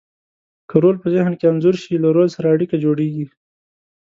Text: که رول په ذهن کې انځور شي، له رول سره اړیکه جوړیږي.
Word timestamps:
که 0.69 0.75
رول 0.83 0.95
په 1.03 1.07
ذهن 1.15 1.33
کې 1.39 1.45
انځور 1.51 1.75
شي، 1.83 1.93
له 2.03 2.09
رول 2.15 2.27
سره 2.35 2.47
اړیکه 2.55 2.75
جوړیږي. 2.85 3.25